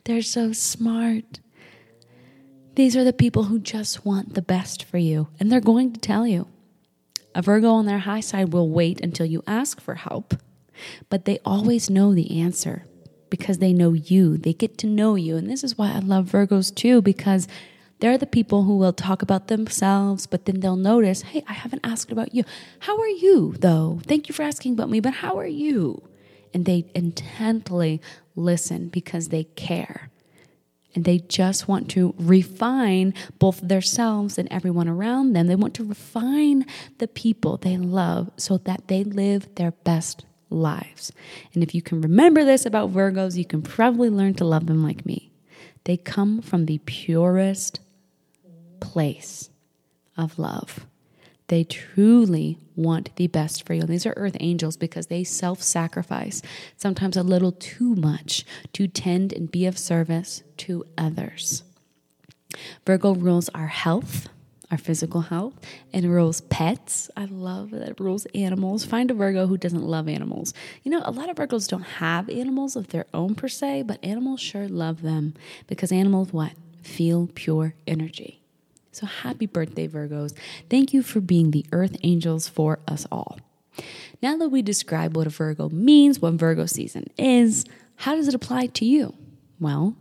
They're 0.05 0.23
so 0.23 0.53
smart. 0.53 1.41
These 2.75 2.97
are 2.97 3.05
the 3.05 3.13
people 3.13 3.45
who 3.45 3.61
just 3.61 4.05
want 4.05 4.35
the 4.35 4.43
best 4.43 4.83
for 4.83 4.99
you, 4.99 5.29
and 5.39 5.51
they're 5.51 5.61
going 5.61 5.93
to 5.93 6.01
tell 6.01 6.27
you. 6.27 6.49
A 7.33 7.41
Virgo 7.41 7.71
on 7.71 7.87
their 7.87 8.01
high 8.01 8.21
side 8.21 8.53
will 8.53 8.69
wait 8.69 9.01
until 9.01 9.27
you 9.27 9.45
ask 9.47 9.81
for 9.81 9.95
help, 9.95 10.35
but 11.09 11.25
they 11.25 11.39
always 11.45 11.89
know 11.89 12.13
the 12.13 12.41
answer 12.41 12.85
because 13.31 13.59
they 13.59 13.73
know 13.73 13.93
you. 13.93 14.37
They 14.37 14.53
get 14.53 14.77
to 14.79 14.89
know 14.89 15.15
you. 15.15 15.37
And 15.37 15.49
this 15.49 15.63
is 15.63 15.79
why 15.79 15.93
I 15.93 16.01
love 16.01 16.27
Virgos 16.27 16.75
too, 16.75 17.01
because 17.01 17.47
they're 18.01 18.19
the 18.19 18.27
people 18.27 18.65
who 18.65 18.77
will 18.77 18.93
talk 18.93 19.23
about 19.23 19.47
themselves, 19.47 20.27
but 20.27 20.45
then 20.45 20.59
they'll 20.59 20.75
notice, 20.75 21.23
hey, 21.23 21.45
I 21.49 21.53
haven't 21.53 21.87
asked 21.87 22.11
about 22.11 22.35
you. 22.35 22.43
How 22.81 22.99
are 22.99 23.09
you, 23.09 23.55
though? 23.59 24.01
Thank 24.05 24.29
you 24.29 24.35
for 24.35 24.43
asking 24.43 24.73
about 24.73 24.91
me, 24.91 24.99
but 24.99 25.15
how 25.15 25.39
are 25.39 25.47
you? 25.47 26.03
And 26.53 26.65
they 26.65 26.87
intently 26.93 28.01
listen 28.35 28.89
because 28.89 29.29
they 29.29 29.45
care 29.45 30.11
and 30.95 31.05
they 31.05 31.19
just 31.19 31.67
want 31.69 31.91
to 31.91 32.15
refine 32.19 33.15
both 33.39 33.61
themselves 33.67 34.39
and 34.39 34.49
everyone 34.51 34.89
around 34.89 35.33
them. 35.33 35.47
They 35.47 35.57
want 35.57 35.75
to 35.75 35.85
refine 35.85 36.65
the 36.99 37.09
people 37.09 37.57
they 37.57 37.77
love 37.77 38.31
so 38.37 38.59
that 38.59 38.89
they 38.89 39.05
live 39.05 39.55
their 39.57 39.73
best 39.73 40.25
lives. 40.51 41.13
And 41.53 41.63
if 41.63 41.75
you 41.75 41.83
can 41.83 42.01
remember 42.01 42.45
this 42.45 42.65
about 42.65 42.93
Virgos, 42.93 43.37
you 43.37 43.45
can 43.45 43.63
probably 43.63 44.11
learn 44.11 44.35
to 44.35 44.45
love 44.45 44.67
them 44.67 44.83
like 44.83 45.05
me. 45.05 45.33
They 45.85 45.97
come 45.97 46.41
from 46.41 46.67
the 46.67 46.79
purest 46.79 47.81
place 48.81 49.51
of 50.17 50.39
love. 50.39 50.87
They 51.49 51.65
truly 51.65 52.59
want 52.77 53.15
the 53.17 53.27
best 53.27 53.67
for 53.67 53.75
you. 53.75 53.83
And 53.83 53.91
these 53.91 54.07
are 54.07 54.15
earth 54.17 54.37
angels 54.41 54.77
because 54.77 55.07
they 55.09 55.25
self 55.25 55.63
sacrifice, 55.63 56.43
sometimes 56.77 57.17
a 57.17 57.23
little 57.23 57.53
too 57.53 57.95
much, 57.95 58.45
to 58.73 58.89
tend 58.89 59.33
and 59.33 59.51
be 59.51 59.67
of 59.67 59.79
service 59.79 60.43
to 60.59 60.85
others. 60.97 61.63
Virgo 62.87 63.15
rules 63.15 63.49
our 63.51 63.67
health, 63.67 64.29
our 64.71 64.79
physical 64.79 65.23
health, 65.23 65.55
and 65.93 66.11
rules 66.11 66.41
pets. 66.43 67.11
I 67.17 67.27
love 67.27 67.71
that 67.73 68.01
rules 68.01 68.27
animals. 68.35 68.85
Find 68.85 69.11
a 69.11 69.15
Virgo 69.15 69.47
who 69.47 69.57
doesn't 69.57 69.83
love 69.83 70.09
animals. 70.09 70.55
You 70.83 70.93
know, 70.93 71.03
a 71.05 71.11
lot 71.11 71.29
of 71.29 71.37
Virgos 71.37 71.69
don't 71.69 71.83
have 71.83 72.29
animals 72.31 72.77
of 72.77 72.89
their 72.89 73.07
own 73.13 73.35
per 73.35 73.49
se, 73.49 73.83
but 73.83 74.03
animals 74.05 74.41
sure 74.41 74.69
love 74.69 75.03
them 75.03 75.35
because 75.67 75.93
animals 75.93 76.33
what? 76.33 76.53
Feel 76.83 77.29
pure 77.35 77.75
energy. 77.87 78.44
So 78.95 79.07
happy 79.07 79.47
birthday, 79.47 79.89
Virgos. 79.89 80.35
Thank 80.71 80.95
you 80.95 81.03
for 81.03 81.21
being 81.21 81.51
the 81.51 81.67
earth 81.73 81.97
angels 82.05 82.47
for 82.49 82.79
us 82.87 83.07
all. 83.11 83.39
Now 84.23 84.37
that 84.37 84.51
we 84.51 84.63
describe 84.63 85.17
what 85.17 85.27
a 85.27 85.31
Virgo 85.31 85.69
means, 85.69 86.21
what 86.21 86.35
Virgo 86.35 86.67
season 86.67 87.09
is, 87.19 87.65
how 87.97 88.15
does 88.15 88.29
it 88.29 88.35
apply 88.35 88.67
to 88.67 88.85
you? 88.85 89.15
Well, 89.59 89.97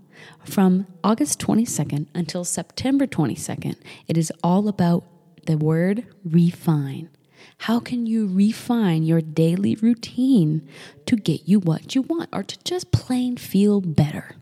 from 0.46 0.86
August 1.04 1.40
22nd 1.40 2.06
until 2.14 2.44
September 2.44 3.08
22nd, 3.08 3.78
it 4.08 4.16
is 4.16 4.32
all 4.44 4.68
about 4.68 5.04
the 5.48 5.58
word 5.58 6.06
refine. 6.24 7.10
How 7.58 7.80
can 7.80 8.06
you 8.06 8.28
refine 8.28 9.02
your 9.02 9.22
daily 9.22 9.74
routine 9.74 10.68
to 11.08 11.16
get 11.16 11.48
you 11.48 11.60
what 11.60 11.96
you 11.96 12.04
want 12.04 12.30
or 12.32 12.44
to 12.44 12.64
just 12.64 12.92
plain 12.92 13.38
feel 13.38 13.82
better? 13.82 14.36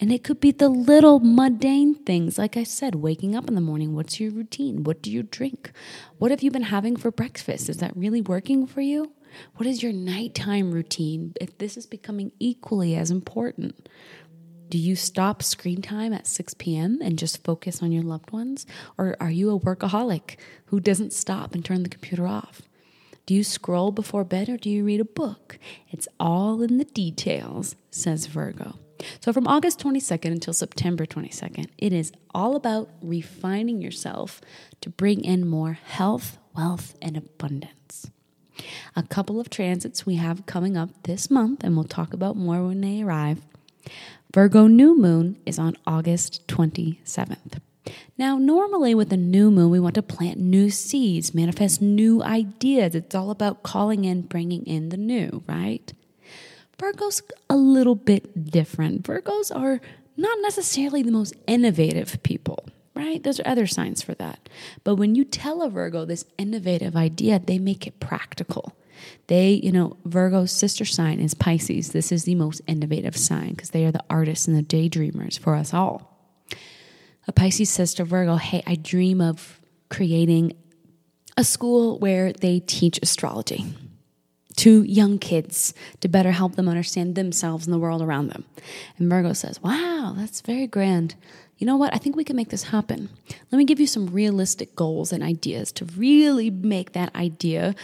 And 0.00 0.10
it 0.10 0.24
could 0.24 0.40
be 0.40 0.50
the 0.50 0.70
little 0.70 1.20
mundane 1.20 1.94
things. 1.94 2.38
Like 2.38 2.56
I 2.56 2.64
said, 2.64 2.94
waking 2.94 3.36
up 3.36 3.48
in 3.48 3.54
the 3.54 3.60
morning. 3.60 3.94
What's 3.94 4.18
your 4.18 4.30
routine? 4.30 4.82
What 4.82 5.02
do 5.02 5.10
you 5.10 5.22
drink? 5.22 5.72
What 6.16 6.30
have 6.30 6.42
you 6.42 6.50
been 6.50 6.62
having 6.62 6.96
for 6.96 7.10
breakfast? 7.10 7.68
Is 7.68 7.76
that 7.78 7.94
really 7.94 8.22
working 8.22 8.66
for 8.66 8.80
you? 8.80 9.12
What 9.56 9.66
is 9.66 9.82
your 9.82 9.92
nighttime 9.92 10.72
routine? 10.72 11.34
If 11.38 11.58
this 11.58 11.76
is 11.76 11.86
becoming 11.86 12.32
equally 12.38 12.96
as 12.96 13.10
important, 13.10 13.88
do 14.70 14.78
you 14.78 14.96
stop 14.96 15.42
screen 15.42 15.82
time 15.82 16.14
at 16.14 16.26
6 16.26 16.54
p.m. 16.54 17.00
and 17.02 17.18
just 17.18 17.44
focus 17.44 17.82
on 17.82 17.92
your 17.92 18.02
loved 18.02 18.30
ones? 18.30 18.66
Or 18.96 19.16
are 19.20 19.30
you 19.30 19.54
a 19.54 19.60
workaholic 19.60 20.36
who 20.66 20.80
doesn't 20.80 21.12
stop 21.12 21.54
and 21.54 21.62
turn 21.62 21.82
the 21.82 21.88
computer 21.90 22.26
off? 22.26 22.62
Do 23.26 23.34
you 23.34 23.44
scroll 23.44 23.92
before 23.92 24.24
bed 24.24 24.48
or 24.48 24.56
do 24.56 24.70
you 24.70 24.82
read 24.82 25.00
a 25.00 25.04
book? 25.04 25.58
It's 25.90 26.08
all 26.18 26.62
in 26.62 26.78
the 26.78 26.84
details, 26.84 27.76
says 27.90 28.26
Virgo. 28.26 28.78
So, 29.20 29.32
from 29.32 29.46
August 29.46 29.80
22nd 29.80 30.32
until 30.32 30.52
September 30.52 31.06
22nd, 31.06 31.68
it 31.78 31.92
is 31.92 32.12
all 32.34 32.56
about 32.56 32.90
refining 33.02 33.80
yourself 33.80 34.40
to 34.80 34.90
bring 34.90 35.24
in 35.24 35.46
more 35.46 35.72
health, 35.72 36.38
wealth, 36.54 36.94
and 37.00 37.16
abundance. 37.16 38.10
A 38.94 39.02
couple 39.02 39.40
of 39.40 39.50
transits 39.50 40.04
we 40.04 40.16
have 40.16 40.46
coming 40.46 40.76
up 40.76 40.90
this 41.04 41.30
month, 41.30 41.64
and 41.64 41.76
we'll 41.76 41.84
talk 41.84 42.12
about 42.12 42.36
more 42.36 42.66
when 42.66 42.80
they 42.80 43.02
arrive. 43.02 43.40
Virgo 44.32 44.66
new 44.66 44.96
moon 44.96 45.38
is 45.46 45.58
on 45.58 45.76
August 45.86 46.46
27th. 46.46 47.60
Now, 48.18 48.36
normally 48.36 48.94
with 48.94 49.12
a 49.12 49.16
new 49.16 49.50
moon, 49.50 49.70
we 49.70 49.80
want 49.80 49.94
to 49.94 50.02
plant 50.02 50.38
new 50.38 50.70
seeds, 50.70 51.34
manifest 51.34 51.80
new 51.80 52.22
ideas. 52.22 52.94
It's 52.94 53.14
all 53.14 53.30
about 53.30 53.62
calling 53.62 54.04
in, 54.04 54.22
bringing 54.22 54.66
in 54.66 54.90
the 54.90 54.96
new, 54.96 55.42
right? 55.48 55.92
Virgo's 56.80 57.20
a 57.50 57.56
little 57.56 57.94
bit 57.94 58.50
different. 58.50 59.02
Virgos 59.02 59.54
are 59.54 59.80
not 60.16 60.38
necessarily 60.40 61.02
the 61.02 61.12
most 61.12 61.34
innovative 61.46 62.22
people, 62.22 62.66
right? 62.94 63.22
Those 63.22 63.38
are 63.38 63.46
other 63.46 63.66
signs 63.66 64.00
for 64.02 64.14
that. 64.14 64.48
But 64.82 64.94
when 64.94 65.14
you 65.14 65.24
tell 65.24 65.60
a 65.60 65.68
Virgo 65.68 66.06
this 66.06 66.24
innovative 66.38 66.96
idea, 66.96 67.38
they 67.38 67.58
make 67.58 67.86
it 67.86 68.00
practical. 68.00 68.74
They, 69.26 69.50
you 69.50 69.72
know, 69.72 69.98
Virgo's 70.06 70.52
sister 70.52 70.86
sign 70.86 71.20
is 71.20 71.34
Pisces. 71.34 71.92
This 71.92 72.10
is 72.10 72.24
the 72.24 72.34
most 72.34 72.62
innovative 72.66 73.16
sign 73.16 73.50
because 73.50 73.70
they 73.70 73.84
are 73.84 73.92
the 73.92 74.04
artists 74.08 74.48
and 74.48 74.56
the 74.56 74.62
daydreamers 74.62 75.38
for 75.38 75.54
us 75.54 75.74
all. 75.74 76.18
A 77.28 77.32
Pisces 77.32 77.68
says 77.68 77.92
to 77.94 78.04
Virgo, 78.04 78.36
Hey, 78.36 78.62
I 78.66 78.76
dream 78.76 79.20
of 79.20 79.60
creating 79.90 80.54
a 81.36 81.44
school 81.44 81.98
where 81.98 82.32
they 82.32 82.60
teach 82.60 82.98
astrology 83.02 83.66
to 84.60 84.82
young 84.82 85.18
kids 85.18 85.72
to 86.00 86.08
better 86.08 86.32
help 86.32 86.56
them 86.56 86.68
understand 86.68 87.14
themselves 87.14 87.66
and 87.66 87.72
the 87.72 87.78
world 87.78 88.02
around 88.02 88.28
them. 88.28 88.44
And 88.98 89.08
Virgo 89.08 89.32
says, 89.32 89.62
Wow, 89.62 90.14
that's 90.14 90.42
very 90.42 90.66
grand. 90.66 91.14
You 91.56 91.66
know 91.66 91.78
what? 91.78 91.94
I 91.94 91.98
think 91.98 92.14
we 92.14 92.24
can 92.24 92.36
make 92.36 92.50
this 92.50 92.64
happen. 92.64 93.08
Let 93.50 93.56
me 93.56 93.64
give 93.64 93.80
you 93.80 93.86
some 93.86 94.08
realistic 94.08 94.76
goals 94.76 95.12
and 95.12 95.22
ideas 95.22 95.72
to 95.72 95.86
really 95.86 96.50
make 96.50 96.92
that 96.92 97.14
idea 97.14 97.74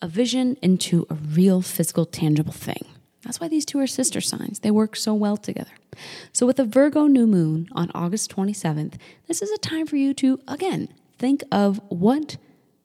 a 0.00 0.06
vision 0.06 0.56
into 0.62 1.06
a 1.10 1.14
real 1.14 1.60
physical, 1.60 2.06
tangible 2.06 2.52
thing. 2.52 2.84
That's 3.24 3.40
why 3.40 3.48
these 3.48 3.64
two 3.64 3.80
are 3.80 3.88
sister 3.88 4.20
signs. 4.20 4.60
They 4.60 4.70
work 4.70 4.94
so 4.94 5.14
well 5.14 5.36
together. 5.36 5.72
So, 6.32 6.46
with 6.46 6.60
a 6.60 6.64
Virgo 6.64 7.08
new 7.08 7.26
moon 7.26 7.68
on 7.72 7.90
August 7.94 8.34
27th, 8.34 8.94
this 9.26 9.42
is 9.42 9.50
a 9.50 9.58
time 9.58 9.86
for 9.86 9.96
you 9.96 10.14
to, 10.14 10.40
again, 10.46 10.88
think 11.18 11.42
of 11.50 11.80
what 11.88 12.36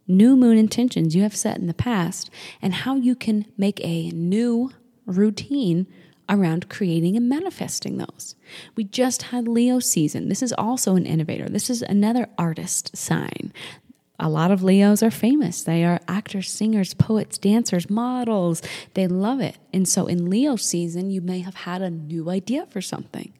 new 0.08 0.36
moon 0.36 0.58
intentions 0.58 1.16
you 1.16 1.24
have 1.24 1.36
set 1.36 1.58
in 1.58 1.68
the 1.68 1.74
past 1.74 2.30
and 2.62 2.74
how 2.74 2.96
you 2.96 3.16
can 3.16 3.46
make 3.58 3.80
a 3.84 4.10
new 4.12 4.72
routine 5.06 5.88
around 6.30 6.70
creating 6.70 7.16
and 7.16 7.30
manifesting 7.30 7.98
those. 7.98 8.36
We 8.76 8.84
just 8.84 9.24
had 9.24 9.48
Leo 9.48 9.80
season. 9.80 10.30
This 10.30 10.44
is 10.44 10.54
also 10.54 10.96
an 10.96 11.06
innovator. 11.06 11.48
This 11.48 11.70
is 11.70 11.82
another 11.82 12.28
artist 12.38 12.96
sign 12.96 13.54
a 14.20 14.30
lot 14.30 14.50
of 14.50 14.64
Leos 14.64 15.04
are 15.04 15.12
famous. 15.12 15.64
They 15.64 15.86
are 15.86 16.00
actors, 16.08 16.50
singers, 16.50 16.94
poets, 16.96 17.38
dancers, 17.38 17.90
models. 17.90 18.64
They 18.96 19.08
love 19.08 19.40
it. 19.40 19.58
And 19.72 19.88
so 19.88 20.08
in 20.08 20.30
Leo 20.30 20.56
season, 20.56 21.12
you 21.12 21.22
may 21.22 21.40
have 21.40 21.54
had 21.54 21.84
a 21.84 21.92
new 21.92 22.30
idea 22.30 22.66
for 22.66 22.82
something. 22.82 23.34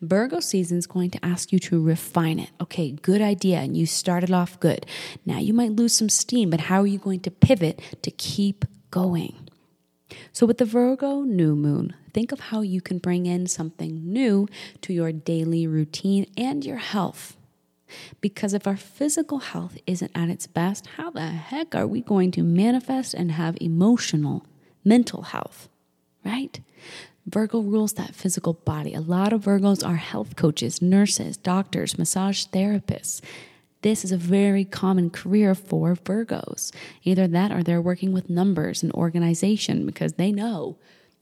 Virgo 0.00 0.40
season 0.40 0.78
is 0.78 0.88
going 0.88 1.10
to 1.10 1.24
ask 1.24 1.52
you 1.52 1.58
to 1.60 1.80
refine 1.80 2.40
it. 2.40 2.50
Okay, 2.60 2.90
good 2.90 3.22
idea. 3.22 3.58
And 3.58 3.76
you 3.76 3.86
started 3.86 4.32
off 4.32 4.58
good. 4.58 4.86
Now 5.24 5.38
you 5.38 5.54
might 5.54 5.72
lose 5.72 5.94
some 5.94 6.08
steam, 6.08 6.50
but 6.50 6.62
how 6.62 6.80
are 6.80 6.86
you 6.86 6.98
going 6.98 7.20
to 7.20 7.30
pivot 7.30 7.80
to 8.02 8.10
keep 8.10 8.64
going? 8.90 9.34
So, 10.32 10.46
with 10.46 10.58
the 10.58 10.64
Virgo 10.64 11.22
new 11.22 11.56
moon, 11.56 11.94
think 12.12 12.30
of 12.30 12.40
how 12.40 12.60
you 12.60 12.80
can 12.80 12.98
bring 12.98 13.26
in 13.26 13.46
something 13.46 14.12
new 14.12 14.46
to 14.82 14.92
your 14.92 15.12
daily 15.12 15.66
routine 15.66 16.26
and 16.36 16.64
your 16.64 16.76
health. 16.76 17.36
Because 18.20 18.54
if 18.54 18.66
our 18.66 18.76
physical 18.76 19.38
health 19.38 19.76
isn't 19.86 20.10
at 20.14 20.28
its 20.28 20.46
best, 20.46 20.86
how 20.96 21.10
the 21.10 21.26
heck 21.26 21.74
are 21.74 21.86
we 21.86 22.00
going 22.00 22.30
to 22.32 22.42
manifest 22.42 23.14
and 23.14 23.32
have 23.32 23.56
emotional, 23.60 24.44
mental 24.84 25.22
health? 25.22 25.68
Right? 26.24 26.60
Virgo 27.26 27.60
rules 27.60 27.94
that 27.94 28.14
physical 28.14 28.52
body. 28.52 28.94
A 28.94 29.00
lot 29.00 29.32
of 29.32 29.42
Virgos 29.42 29.86
are 29.86 29.96
health 29.96 30.36
coaches, 30.36 30.82
nurses, 30.82 31.36
doctors, 31.36 31.98
massage 31.98 32.46
therapists. 32.46 33.20
This 33.82 34.04
is 34.04 34.12
a 34.12 34.16
very 34.16 34.64
common 34.64 35.10
career 35.10 35.54
for 35.54 35.94
Virgos. 35.94 36.72
Either 37.02 37.26
that 37.28 37.52
or 37.52 37.62
they're 37.62 37.82
working 37.82 38.12
with 38.12 38.30
numbers 38.30 38.82
and 38.82 38.92
organization 38.92 39.84
because 39.86 40.14
they 40.14 40.32
know 40.32 40.76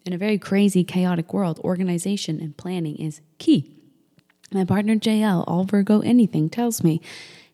in 0.04 0.12
a 0.12 0.18
very 0.18 0.38
crazy, 0.38 0.84
chaotic 0.84 1.32
world, 1.32 1.60
organization 1.60 2.40
and 2.40 2.56
planning 2.56 2.96
is 2.96 3.20
key. 3.38 3.81
My 4.52 4.64
partner 4.66 4.96
JL, 4.96 5.44
all 5.46 5.64
Virgo 5.64 6.00
anything, 6.00 6.50
tells 6.50 6.84
me 6.84 7.00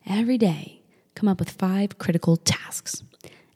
every 0.05 0.37
day 0.37 0.83
come 1.15 1.29
up 1.29 1.39
with 1.39 1.51
five 1.51 1.99
critical 1.99 2.37
tasks. 2.37 3.05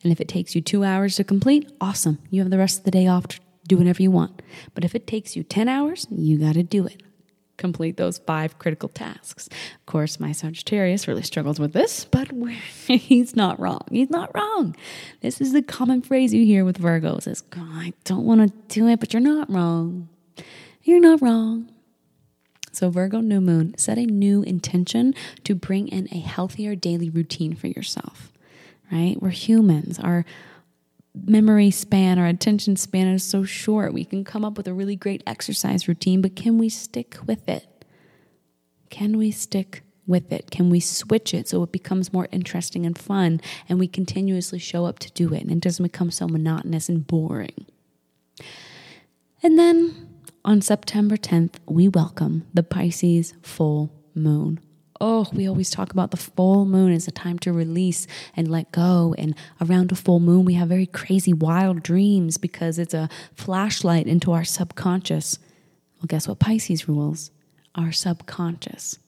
And 0.03 0.13
if 0.13 0.21
it 0.21 0.29
takes 0.29 0.55
you 0.55 0.61
two 0.61 0.85
hours 0.85 1.17
to 1.17 1.25
complete, 1.25 1.71
awesome. 1.81 2.19
You 2.31 2.43
have 2.43 2.51
the 2.51 2.59
rest 2.59 2.79
of 2.79 2.85
the 2.85 2.91
day 2.91 3.07
off 3.07 3.27
to 3.29 3.41
do 3.67 3.77
whatever 3.77 4.03
you 4.03 4.11
want. 4.11 4.43
But 4.75 4.85
if 4.85 4.95
it 4.95 5.07
takes 5.07 5.37
you 5.37 5.43
10 5.43 5.69
hours, 5.69 6.07
you 6.11 6.39
got 6.39 6.55
to 6.55 6.63
do 6.63 6.87
it. 6.87 7.03
Complete 7.57 7.97
those 7.97 8.19
five 8.19 8.59
critical 8.59 8.89
tasks. 8.89 9.47
Of 9.49 9.87
course, 9.87 10.19
my 10.19 10.33
Sagittarius 10.33 11.07
really 11.07 11.23
struggles 11.23 11.61
with 11.61 11.73
this, 11.73 12.05
but 12.05 12.31
he's 12.87 13.37
not 13.37 13.59
wrong. 13.61 13.87
He's 13.91 14.11
not 14.11 14.35
wrong. 14.35 14.75
This 15.21 15.41
is 15.41 15.53
the 15.53 15.63
common 15.63 16.03
phrase 16.03 16.33
you 16.33 16.45
hear 16.45 16.65
with 16.65 16.81
Virgos 16.81 17.29
is, 17.29 17.43
I 17.53 17.93
don't 18.05 18.25
want 18.25 18.41
to 18.41 18.75
do 18.75 18.89
it, 18.89 19.01
but 19.01 19.13
you're 19.13 19.21
not 19.21 19.51
wrong. 19.51 20.09
You're 20.83 21.01
not 21.01 21.23
wrong. 21.23 21.71
So, 22.73 22.89
Virgo 22.89 23.21
new 23.21 23.41
moon, 23.41 23.77
set 23.77 23.99
a 23.99 24.07
new 24.07 24.43
intention 24.43 25.15
to 25.45 25.55
bring 25.55 25.89
in 25.89 26.09
a 26.11 26.19
healthier 26.19 26.75
daily 26.75 27.11
routine 27.11 27.55
for 27.55 27.67
yourself, 27.67 28.33
right? 28.91 29.17
We're 29.21 29.29
humans. 29.29 29.99
Our 29.99 30.25
memory 31.15 31.71
span, 31.71 32.19
our 32.19 32.27
attention 32.27 32.77
span 32.77 33.09
is 33.09 33.23
so 33.23 33.45
short. 33.45 33.93
We 33.93 34.07
can 34.07 34.25
come 34.25 34.45
up 34.45 34.57
with 34.57 34.67
a 34.67 34.75
really 34.75 34.97
great 34.97 35.23
exercise 35.27 35.87
routine, 35.87 36.23
but 36.23 36.35
can 36.35 36.57
we 36.57 36.71
stick 36.71 37.19
with 37.27 37.47
it? 37.49 37.85
Can 38.89 39.19
we 39.19 39.31
stick 39.31 39.83
with 40.07 40.33
it? 40.33 40.51
Can 40.51 40.71
we 40.71 40.81
switch 40.81 41.35
it 41.35 41.49
so 41.49 41.63
it 41.63 41.73
becomes 41.73 42.13
more 42.13 42.29
interesting 42.33 42.87
and 42.87 42.97
fun 42.97 43.41
and 43.69 43.79
we 43.79 43.87
continuously 43.87 44.59
show 44.59 44.87
up 44.87 44.99
to 45.01 45.13
do 45.13 45.33
it 45.35 45.43
and 45.43 45.53
it 45.53 45.61
doesn't 45.61 45.83
become 45.83 46.11
so 46.11 46.27
monotonous 46.27 46.89
and 46.89 47.07
boring? 47.07 47.67
And 49.43 49.59
then 49.59 50.12
on 50.45 50.61
September 50.61 51.17
10th, 51.17 51.55
we 51.67 51.89
welcome 51.89 52.45
the 52.53 52.65
Pisces 52.65 53.35
full 53.43 53.93
moon. 54.15 54.59
Oh, 55.01 55.29
we 55.33 55.49
always 55.49 55.71
talk 55.71 55.93
about 55.93 56.11
the 56.11 56.17
full 56.17 56.65
moon 56.65 56.93
as 56.93 57.07
a 57.09 57.13
time 57.13 57.39
to 57.41 57.53
release 57.53 58.07
and 58.37 58.49
let 58.49 58.73
go. 58.73 59.15
And 59.19 59.35
around 59.61 59.93
a 59.93 59.97
full 59.97 60.21
moon, 60.21 60.45
we 60.45 60.55
have 60.55 60.69
very 60.69 60.87
crazy, 60.87 61.33
wild 61.33 61.83
dreams 61.83 62.39
because 62.39 62.79
it's 62.79 62.95
a 62.95 63.09
flashlight 63.35 64.07
into 64.07 64.33
our 64.33 64.45
subconscious. 64.45 65.39
Well, 65.97 66.07
guess 66.09 66.27
what 66.27 66.39
Pisces 66.39 66.89
rules? 66.89 67.31
Our 67.75 67.93
subconscious. 67.93 68.99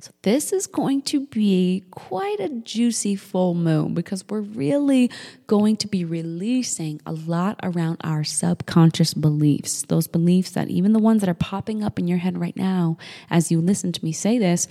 So, 0.00 0.12
this 0.22 0.52
is 0.52 0.66
going 0.66 1.02
to 1.02 1.26
be 1.26 1.84
quite 1.90 2.40
a 2.40 2.48
juicy 2.48 3.16
full 3.16 3.54
moon 3.54 3.94
because 3.94 4.24
we're 4.28 4.40
really 4.40 5.10
going 5.46 5.76
to 5.78 5.88
be 5.88 6.04
releasing 6.04 7.00
a 7.06 7.12
lot 7.12 7.58
around 7.62 7.98
our 8.02 8.24
subconscious 8.24 9.14
beliefs. 9.14 9.82
Those 9.82 10.06
beliefs 10.06 10.50
that 10.52 10.68
even 10.68 10.92
the 10.92 10.98
ones 10.98 11.20
that 11.20 11.30
are 11.30 11.34
popping 11.34 11.82
up 11.82 11.98
in 11.98 12.08
your 12.08 12.18
head 12.18 12.38
right 12.38 12.56
now, 12.56 12.98
as 13.30 13.50
you 13.50 13.60
listen 13.60 13.92
to 13.92 14.04
me 14.04 14.12
say 14.12 14.38
this, 14.38 14.68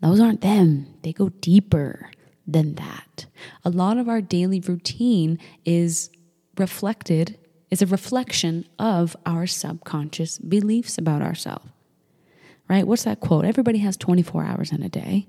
those 0.00 0.20
aren't 0.20 0.40
them. 0.40 0.86
They 1.02 1.12
go 1.12 1.28
deeper 1.28 2.10
than 2.46 2.74
that. 2.76 3.26
A 3.64 3.70
lot 3.70 3.98
of 3.98 4.08
our 4.08 4.20
daily 4.20 4.60
routine 4.60 5.38
is 5.64 6.10
reflected, 6.56 7.38
is 7.70 7.82
a 7.82 7.86
reflection 7.86 8.66
of 8.78 9.16
our 9.26 9.46
subconscious 9.46 10.38
beliefs 10.38 10.98
about 10.98 11.22
ourselves 11.22 11.68
right? 12.68 12.86
What's 12.86 13.04
that 13.04 13.20
quote? 13.20 13.44
Everybody 13.44 13.78
has 13.78 13.96
24 13.96 14.44
hours 14.44 14.72
in 14.72 14.82
a 14.82 14.88
day. 14.88 15.26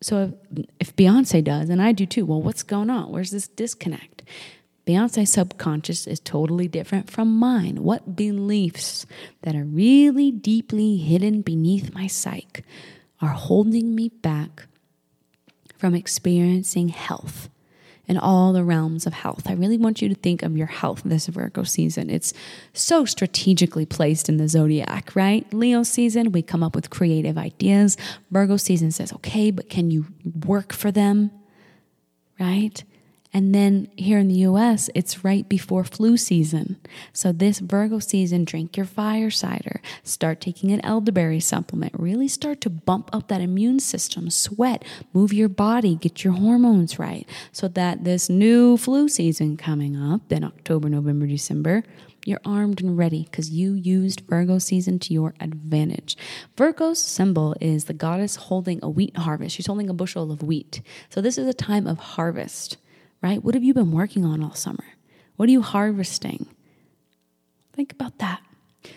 So 0.00 0.34
if, 0.56 0.66
if 0.80 0.96
Beyonce 0.96 1.42
does, 1.42 1.68
and 1.68 1.80
I 1.80 1.92
do 1.92 2.06
too, 2.06 2.26
well, 2.26 2.42
what's 2.42 2.62
going 2.62 2.90
on? 2.90 3.10
Where's 3.10 3.30
this 3.30 3.48
disconnect? 3.48 4.22
Beyonce's 4.86 5.30
subconscious 5.30 6.08
is 6.08 6.18
totally 6.18 6.66
different 6.66 7.08
from 7.08 7.36
mine. 7.36 7.82
What 7.84 8.16
beliefs 8.16 9.06
that 9.42 9.54
are 9.54 9.64
really 9.64 10.32
deeply 10.32 10.96
hidden 10.96 11.42
beneath 11.42 11.94
my 11.94 12.08
psyche 12.08 12.64
are 13.20 13.28
holding 13.28 13.94
me 13.94 14.08
back 14.08 14.66
from 15.76 15.94
experiencing 15.94 16.88
health? 16.88 17.48
In 18.12 18.18
all 18.18 18.52
the 18.52 18.62
realms 18.62 19.06
of 19.06 19.14
health. 19.14 19.44
I 19.46 19.54
really 19.54 19.78
want 19.78 20.02
you 20.02 20.08
to 20.10 20.14
think 20.14 20.42
of 20.42 20.54
your 20.54 20.66
health 20.66 21.00
this 21.02 21.28
Virgo 21.28 21.62
season. 21.62 22.10
It's 22.10 22.34
so 22.74 23.06
strategically 23.06 23.86
placed 23.86 24.28
in 24.28 24.36
the 24.36 24.48
zodiac, 24.48 25.16
right? 25.16 25.50
Leo 25.54 25.82
season, 25.82 26.30
we 26.30 26.42
come 26.42 26.62
up 26.62 26.74
with 26.74 26.90
creative 26.90 27.38
ideas. 27.38 27.96
Virgo 28.30 28.58
season 28.58 28.90
says, 28.90 29.14
okay, 29.14 29.50
but 29.50 29.70
can 29.70 29.90
you 29.90 30.04
work 30.44 30.74
for 30.74 30.90
them? 30.90 31.30
Right? 32.38 32.84
And 33.34 33.54
then 33.54 33.88
here 33.96 34.18
in 34.18 34.28
the 34.28 34.44
US, 34.46 34.90
it's 34.94 35.24
right 35.24 35.48
before 35.48 35.84
flu 35.84 36.16
season. 36.16 36.76
So, 37.12 37.32
this 37.32 37.60
Virgo 37.60 37.98
season, 37.98 38.44
drink 38.44 38.76
your 38.76 38.84
fire 38.84 39.30
cider, 39.30 39.80
start 40.02 40.40
taking 40.40 40.70
an 40.70 40.84
elderberry 40.84 41.40
supplement, 41.40 41.94
really 41.98 42.28
start 42.28 42.60
to 42.62 42.70
bump 42.70 43.08
up 43.12 43.28
that 43.28 43.40
immune 43.40 43.80
system, 43.80 44.28
sweat, 44.28 44.84
move 45.14 45.32
your 45.32 45.48
body, 45.48 45.94
get 45.94 46.22
your 46.24 46.34
hormones 46.34 46.98
right, 46.98 47.26
so 47.52 47.68
that 47.68 48.04
this 48.04 48.28
new 48.28 48.76
flu 48.76 49.08
season 49.08 49.56
coming 49.56 49.96
up 49.96 50.30
in 50.30 50.44
October, 50.44 50.90
November, 50.90 51.26
December, 51.26 51.84
you're 52.24 52.40
armed 52.44 52.80
and 52.80 52.96
ready 52.96 53.24
because 53.24 53.50
you 53.50 53.72
used 53.72 54.20
Virgo 54.20 54.58
season 54.58 54.98
to 55.00 55.14
your 55.14 55.34
advantage. 55.40 56.16
Virgo's 56.56 57.02
symbol 57.02 57.56
is 57.60 57.86
the 57.86 57.94
goddess 57.94 58.36
holding 58.36 58.78
a 58.82 58.90
wheat 58.90 59.16
harvest. 59.16 59.56
She's 59.56 59.66
holding 59.66 59.88
a 59.88 59.94
bushel 59.94 60.30
of 60.30 60.42
wheat. 60.42 60.82
So, 61.08 61.22
this 61.22 61.38
is 61.38 61.48
a 61.48 61.54
time 61.54 61.86
of 61.86 61.98
harvest 61.98 62.76
right? 63.22 63.42
What 63.42 63.54
have 63.54 63.64
you 63.64 63.74
been 63.74 63.92
working 63.92 64.24
on 64.24 64.42
all 64.42 64.54
summer? 64.54 64.84
What 65.36 65.48
are 65.48 65.52
you 65.52 65.62
harvesting? 65.62 66.46
Think 67.72 67.92
about 67.92 68.18
that. 68.18 68.40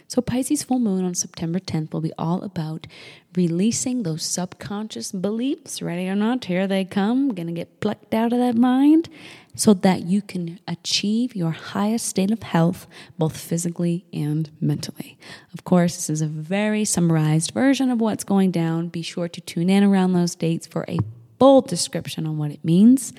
So, 0.08 0.22
Pisces 0.22 0.64
full 0.64 0.80
moon 0.80 1.06
on 1.06 1.14
September 1.14 1.60
10th 1.60 1.94
will 1.94 2.02
be 2.02 2.14
all 2.18 2.44
about 2.44 2.88
releasing 3.36 4.04
those 4.04 4.24
subconscious 4.24 5.12
beliefs. 5.12 5.82
Ready 5.82 6.08
or 6.08 6.16
not, 6.16 6.46
here 6.46 6.68
they 6.68 6.86
come, 6.86 7.34
gonna 7.34 7.52
get 7.52 7.80
plucked 7.80 8.14
out 8.14 8.34
of 8.34 8.40
that 8.40 8.56
mind 8.56 9.10
so 9.56 9.74
that 9.74 10.04
you 10.04 10.22
can 10.22 10.60
achieve 10.68 11.36
your 11.36 11.52
highest 11.52 12.08
state 12.08 12.32
of 12.32 12.44
health, 12.44 12.88
both 13.18 13.38
physically 13.38 14.06
and 14.12 14.50
mentally. 14.60 15.18
Of 15.54 15.64
course, 15.64 15.96
this 15.96 16.10
is 16.10 16.22
a 16.22 16.28
very 16.28 16.84
summarized 16.84 17.52
version 17.52 17.90
of 17.90 18.02
what's 18.02 18.24
going 18.24 18.52
down. 18.52 18.90
Be 18.90 19.02
sure 19.02 19.30
to 19.30 19.42
tune 19.42 19.70
in 19.70 19.84
around 19.84 20.14
those 20.14 20.36
dates 20.36 20.68
for 20.68 20.84
a 20.88 21.00
full 21.40 21.62
description 21.62 22.26
on 22.26 22.38
what 22.38 22.52
it 22.52 22.64
means. 22.66 23.14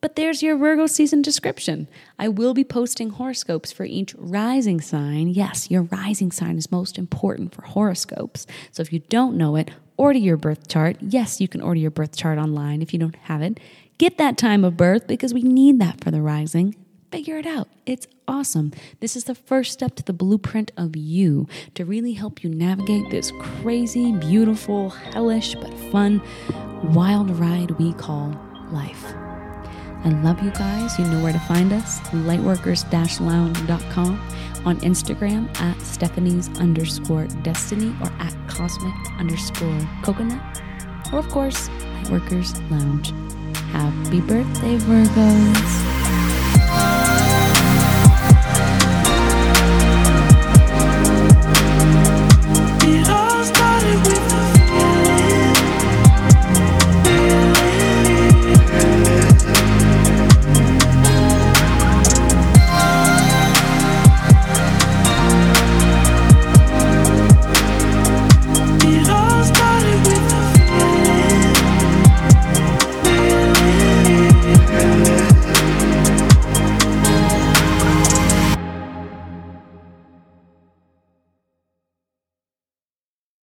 But 0.00 0.16
there's 0.16 0.42
your 0.42 0.56
Virgo 0.56 0.86
season 0.86 1.22
description. 1.22 1.88
I 2.18 2.28
will 2.28 2.54
be 2.54 2.64
posting 2.64 3.10
horoscopes 3.10 3.72
for 3.72 3.84
each 3.84 4.14
rising 4.18 4.80
sign. 4.80 5.28
Yes, 5.28 5.70
your 5.70 5.82
rising 5.82 6.30
sign 6.30 6.58
is 6.58 6.70
most 6.70 6.98
important 6.98 7.54
for 7.54 7.62
horoscopes. 7.62 8.46
So 8.70 8.82
if 8.82 8.92
you 8.92 9.00
don't 9.00 9.36
know 9.36 9.56
it, 9.56 9.70
order 9.96 10.18
your 10.18 10.36
birth 10.36 10.68
chart. 10.68 10.96
Yes, 11.00 11.40
you 11.40 11.48
can 11.48 11.60
order 11.60 11.80
your 11.80 11.90
birth 11.90 12.16
chart 12.16 12.38
online 12.38 12.82
if 12.82 12.92
you 12.92 12.98
don't 12.98 13.16
have 13.22 13.42
it. 13.42 13.58
Get 13.98 14.18
that 14.18 14.36
time 14.36 14.64
of 14.64 14.76
birth 14.76 15.06
because 15.06 15.32
we 15.32 15.42
need 15.42 15.78
that 15.80 16.04
for 16.04 16.10
the 16.10 16.20
rising. 16.20 16.76
Figure 17.10 17.38
it 17.38 17.46
out. 17.46 17.68
It's 17.86 18.06
awesome. 18.28 18.72
This 19.00 19.16
is 19.16 19.24
the 19.24 19.34
first 19.34 19.72
step 19.72 19.94
to 19.94 20.02
the 20.02 20.12
blueprint 20.12 20.72
of 20.76 20.96
you 20.96 21.48
to 21.74 21.84
really 21.84 22.12
help 22.12 22.44
you 22.44 22.50
navigate 22.50 23.10
this 23.10 23.32
crazy, 23.40 24.12
beautiful, 24.12 24.90
hellish, 24.90 25.54
but 25.54 25.72
fun, 25.90 26.20
wild 26.82 27.30
ride 27.30 27.70
we 27.72 27.94
call 27.94 28.38
life. 28.70 29.14
I 30.06 30.10
love 30.22 30.40
you 30.40 30.52
guys. 30.52 30.96
You 31.00 31.04
know 31.06 31.20
where 31.20 31.32
to 31.32 31.38
find 31.40 31.72
us 31.72 31.98
lightworkers-lounge.com, 32.10 34.20
on 34.64 34.76
Instagram 34.78 35.60
at 35.60 35.82
Stephanie's 35.82 36.48
underscore 36.60 37.26
destiny 37.42 37.92
or 38.00 38.12
at 38.20 38.32
cosmic 38.48 38.94
underscore 39.18 39.80
coconut, 40.02 40.62
or 41.12 41.18
of 41.18 41.28
course, 41.28 41.68
Lightworkers 41.68 42.54
Lounge. 42.70 43.12
Happy 43.72 44.20
birthday, 44.20 44.78
Virgos! 44.78 45.95